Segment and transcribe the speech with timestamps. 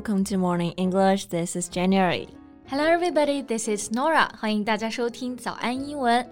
[0.00, 1.26] welcome to Morning English.
[1.26, 2.26] This is January.
[2.68, 3.42] Hello, everybody.
[3.42, 4.30] This is Norah.
[4.38, 6.26] 欢迎大家收听早安英文。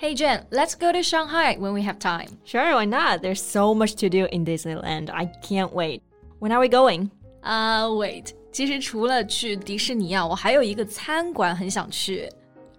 [0.00, 2.38] Hey Jen, let's go to Shanghai when we have time.
[2.46, 3.20] Sure, why not?
[3.20, 5.10] There's so much to do in Disneyland.
[5.10, 6.00] I can't wait.
[6.40, 7.10] When are we going?
[7.42, 8.32] Uh, wait.
[8.50, 12.30] 其实除了去迪士尼啊，我还有一个餐馆很想去。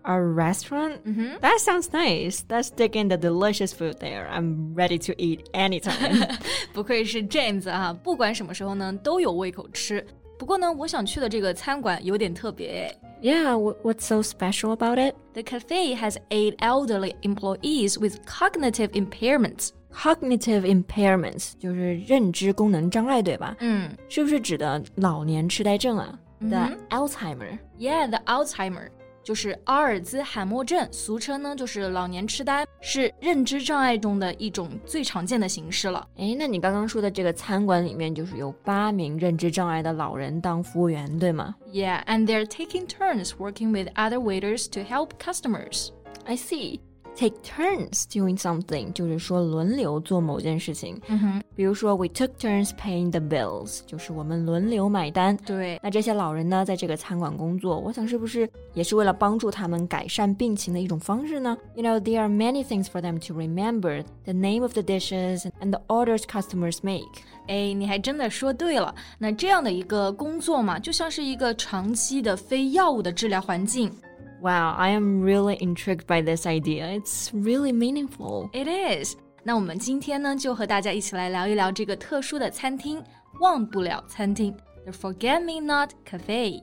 [0.07, 1.03] A restaurant?
[1.07, 1.39] Mm-hmm.
[1.41, 2.45] That sounds nice.
[2.49, 4.29] Let's dig in the delicious food there.
[4.29, 6.39] I'm ready to eat anytime.
[6.75, 10.07] 不愧是 James 啊，不管什么时候呢都有胃口吃。
[10.39, 12.95] 不过呢，我想去的这个餐馆有点特别。
[13.23, 15.15] yeah, what's so special about it?
[15.33, 19.71] The cafe has eight elderly employees with cognitive impairments.
[19.91, 23.57] Cognitive impairments 就是认知功能障碍，对吧？
[23.61, 27.59] 嗯是不是指的老年痴呆症啊、嗯 The 哼 Alzheimer.
[27.79, 28.89] ，Yeah, the Alzheimer
[29.30, 36.04] 就是阿尔兹海默症，俗称呢就是老年痴呆，是认知障碍中的一种最常见的形式了。
[36.18, 46.80] 哎，那你刚刚说的这个餐馆里面，就是有八名认知障碍的老人当服务员，对吗 Yeah, and they're taking turns working with other waiters to help customers.？I see.
[47.17, 51.01] Take turns doing something，就是说轮流做某件事情。
[51.07, 55.37] 嗯哼，比如说，we took turns paying the bills，就是我们轮流买单。
[55.47, 61.57] 对，那这些老人呢，在这个餐馆工作，我想是不是也是为了帮助他们改善病情的一种方式呢？
[61.77, 65.71] You know, there are many things for them to remember: the name of the dishes and
[65.71, 67.05] the orders customers make.
[67.47, 68.93] 哎，你还真的说对了。
[69.19, 73.89] 那这样的一个工作嘛，就像是一个长期的非药物的治疗环境。
[74.41, 76.99] Wow, I am really intrigued by this idea.
[76.99, 78.51] It's really meaningful.
[78.53, 79.17] It is。
[79.43, 83.03] 那我们今天呢，就和大家一起来聊一聊这个特殊的餐厅——
[83.41, 84.55] 忘不了餐厅
[84.85, 86.63] ——The Forget Me Not Cafe。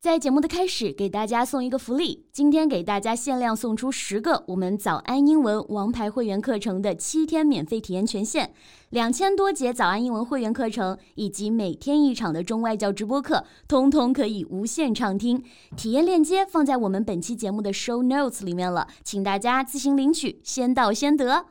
[0.00, 2.24] 在节目的开始，给大家送一个福利。
[2.32, 8.50] 今天给大家限量送出十个我们早安英文王牌会员课程的七天免费体验权限，
[8.88, 15.44] 两千多节早安英文会员课程以及每天一场的中外教直播课，通通可以无限畅听。
[15.76, 21.44] 体验链接放在我们本期节目的 show notes 里面了，请大家自行领取，先到先得。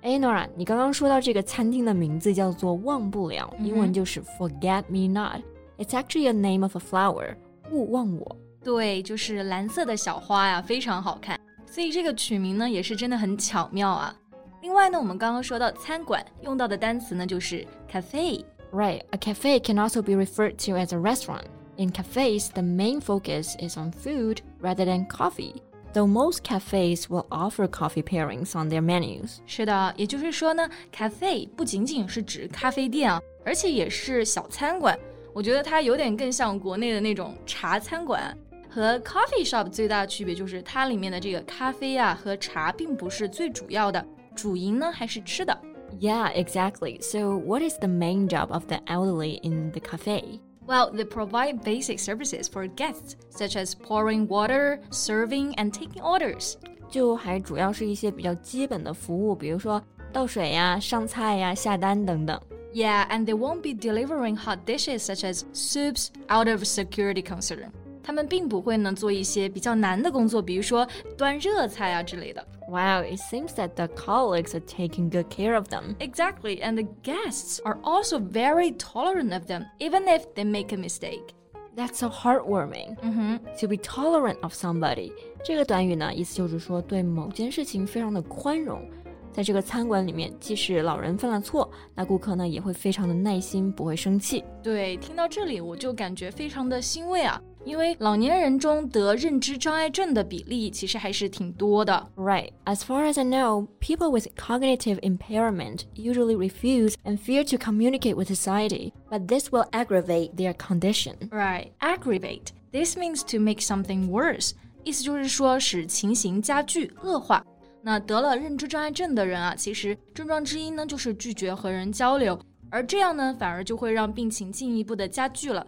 [0.00, 5.42] 哎，Nora，你刚刚说到这个餐厅的名字叫做“忘不了”，英文就是 “Forget Me Not”。
[5.78, 7.36] It's actually a name of a flower，
[7.71, 8.37] 勿忘我。
[8.63, 11.39] 对，就是蓝色的小花呀，非常好看。
[11.65, 14.15] 所以这个取名呢，也是真的很巧妙啊。
[14.61, 18.43] 另外呢，我们刚刚说到餐馆用到的单词呢，就是 cafe。
[18.71, 21.45] Right, a cafe can also be referred to as a restaurant.
[21.77, 25.55] In cafes, the main focus is on food rather than coffee.
[25.93, 29.37] Though most cafes will offer coffee pairings on their menus.
[29.45, 34.97] 是的，也就是说呢，cafe 不仅仅是指咖啡店啊，而且也是小餐馆。
[35.33, 38.35] 我觉得它有点更像国内的那种茶餐馆。
[38.69, 45.57] 和 coffee shop 最大的区别就是它里面的这个咖啡啊和茶并不是最主要的，主营呢还是吃的。
[45.97, 47.01] Yeah, exactly.
[47.01, 50.41] So, what is the main job of the elderly in the cafe?
[50.67, 56.55] Well, they provide basic services for guests, such as pouring water, serving, and taking orders.
[56.89, 59.81] 就还主要是一些比较基本的服务，比如说
[60.11, 62.37] 倒水呀、上菜呀、下单等等。
[62.73, 67.71] Yeah, and they won't be delivering hot dishes such as soups out of security concern.
[68.03, 70.87] 他们并不会呢做一些比较难的工作，比如说
[71.17, 72.45] 端热菜啊之类的。
[72.67, 75.95] Wow, it seems that the colleagues are taking good care of them.
[75.99, 80.77] Exactly, and the guests are also very tolerant of them, even if they make a
[80.77, 81.33] mistake.
[81.75, 82.97] That's so heartwarming.
[83.01, 85.11] 嗯哼， To be tolerant of somebody，
[85.43, 88.87] 这个短语呢，意思就是说对某件事情非常的宽容。
[89.32, 94.44] 在这个餐馆里面，即使老人犯了错，那顾客呢也会非常的耐心，不会生气。
[94.62, 102.08] 对，听到这里我就感觉非常的欣慰啊，因为老年人中得认知障碍症的比例其实还是挺多的。
[102.16, 102.50] Right.
[102.64, 108.16] As far as I know, people with cognitive impairment usually refuse and fear to communicate
[108.16, 111.14] with society, but this will aggravate their condition.
[111.30, 112.52] Right, aggravate.
[112.72, 114.52] This means to make something worse.
[114.82, 117.44] 意思就是说使情形加剧恶化。
[117.81, 122.39] 那得了认知障碍症的人啊，其实症状之一呢就是拒绝和人交流，
[122.69, 125.65] 而这样呢反而就会让病情进一步的加剧了。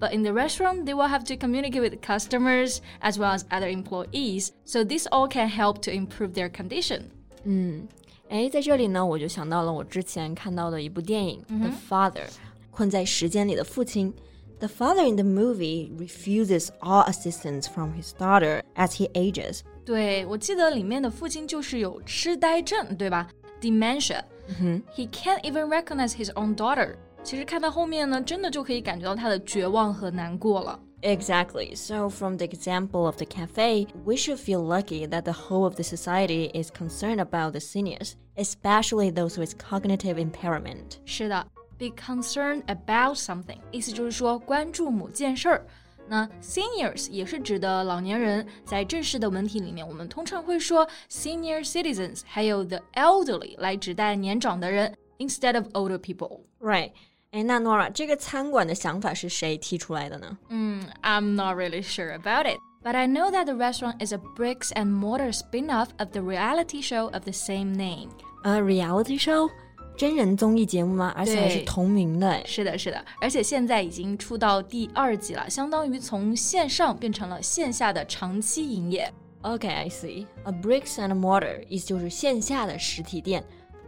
[0.00, 3.68] But in the restaurant, they will have to communicate with customers as well as other
[3.68, 7.02] employees, so this all can help to improve their condition.
[7.44, 7.86] 嗯，
[8.30, 12.28] 哎，在这里呢，我就想到了我之前看到的一部电影《The Father》，
[12.70, 14.14] 困在时间里的父亲。
[14.58, 19.60] The father in the movie refuses all assistance from his daughter as he ages.
[19.84, 23.28] 对，我记得里面的父亲就是有痴呆症，对吧？
[23.60, 26.96] Dementia。He can't even recognize his own daughter。
[27.22, 30.80] 其实看到后面呢，真的就可以感觉到他的绝望和难过了。
[31.02, 31.74] Exactly.
[31.74, 35.74] So, from the example of the cafe, we should feel lucky that the whole of
[35.76, 40.98] the society is concerned about the seniors, especially those with cognitive impairment.
[41.06, 41.46] 是的，
[41.78, 45.66] be concerned about something，意思就是说关注某件事儿。
[46.08, 56.92] 那 seniors 也是指的老年人，在正式的文体里面，我们通常会说 senior citizens，还有 the elderly 来指代年长的人，instead of older people。Right。
[57.30, 60.36] 哎，那 Nora，这个餐馆的想法是谁提出来的呢？
[60.48, 65.32] 嗯，I'm not really sure about it。But I know that the restaurant is a bricks and mortar
[65.32, 68.08] spin-off of the reality show of the same name.
[68.42, 69.48] A reality show?
[69.95, 71.13] 真人综艺节目吗？
[71.15, 72.45] 而且还是同名的。
[72.45, 79.11] 是的，是的，而且现在已经出到第二季了，相当于从线上变成了线下的长期营业。
[79.41, 80.25] Okay, I see.
[80.43, 83.43] A bricks and mortar 意思就是线下的实体店。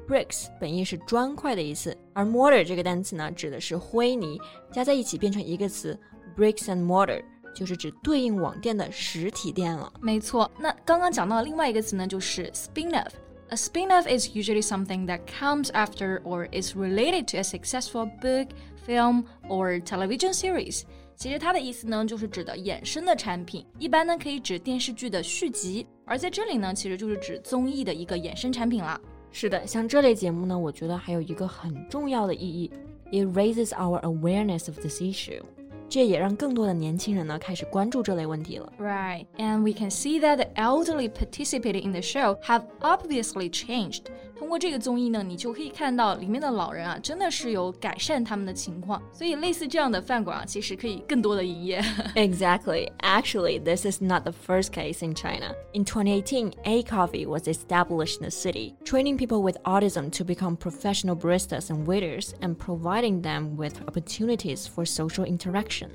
[0.08, 4.40] Bricks 本意是砖块的意思，而 mortar 这个单词呢，指的是灰泥，
[4.72, 6.00] 加在一起变成一个词
[6.38, 7.22] ，bricks and mortar
[7.54, 9.92] 就是指对应网店的实体店了。
[10.00, 13.10] 没错，那刚刚讲到另外一个词呢，就是 spin-off。
[13.51, 18.49] A spin-off is usually something that comes after or is related to a successful book,
[18.87, 20.85] film, or television series.
[21.15, 28.99] 其实它的意思呢，就是指的衍生的产品，一般呢可以指电视剧的续集，而在这里呢，其实就是指综艺的一个衍生产品啦。
[29.31, 32.71] 是的，像这类节目呢，我觉得还有一个很重要的意义，
[33.11, 35.43] it raises our awareness of this issue。
[35.89, 38.73] 这也让更多的年轻人呢开始关注这类问题了。
[38.79, 44.05] Right, and we can see that the elderly participating in the show have obviously changed.
[44.39, 49.01] 通过这个综艺呢，你就可以看到里面的老人啊，真的是有改善他们的情况。
[49.13, 51.81] 所以类似这样的饭馆啊，其实可以更多的营业。
[52.15, 52.91] exactly.
[53.01, 55.55] Actually, this is not the first case in China.
[55.73, 60.57] In 2018, A Coffee was established in the city, training people with autism to become
[60.57, 65.91] professional baristas and waiters, and providing them with opportunities for social interaction.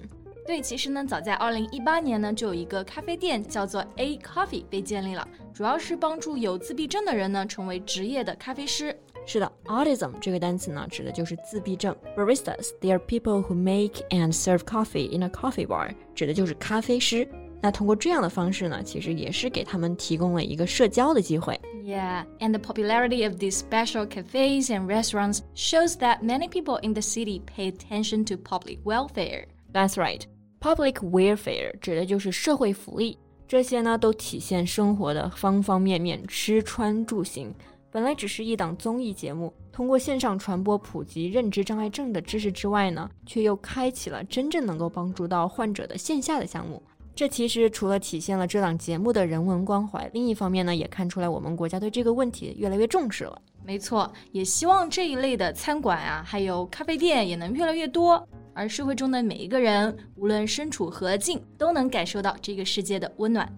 [0.45, 8.97] 对，其实呢，早在二零一八年呢，就有一个咖啡店叫做 A Coffee 被建立了，主要是帮助有自闭症的人呢成为职业的咖啡师。
[9.25, 11.93] 是的，autism 这个单词呢，指的就是自闭症。
[12.15, 17.27] Baristas，they are people who make and serve coffee in a coffee bar，指的就是咖啡师。
[17.61, 21.59] 那通过这样的方式呢，其实也是给他们提供了一个社交的机会。
[21.83, 27.01] Yeah, and the popularity of these special cafes and restaurants shows that many people in the
[27.01, 29.45] city pay attention to public welfare.
[29.72, 30.20] That's right.
[30.60, 37.54] Public welfare 指的就是社会福利，这些呢都体现生活的方方面面，吃穿住行。
[37.90, 46.82] 本来只是一档综艺节目，通过线上传播普及认知障碍症的知识之外呢，却又开启了真正能够帮助到患者的线下的项目。
[47.14, 53.38] 这其实除了体现了这档节目的人文关怀，另一方面呢，也看出来我们国家对这个问题越来越重视了。
[53.62, 63.50] 没错，也希望这一类的餐馆啊，还有咖啡店也能越来越多，而社会中的每一个人，无论身处何境，都能感受到这个世界的温暖。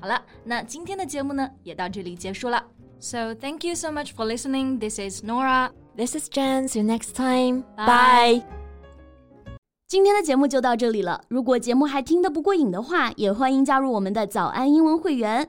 [0.00, 2.64] 好了，那今天的节目呢，也到这里结束了。
[2.98, 4.78] So thank you so much for listening.
[4.78, 5.70] This is Nora.
[5.96, 6.68] This is Jen.
[6.68, 7.64] See you next time.
[7.76, 8.42] Bye.
[9.88, 11.22] 今天的节目就到这里了。
[11.28, 15.48] 如果节目还听得不过瘾的话，也欢迎加入我们的早安英文会员。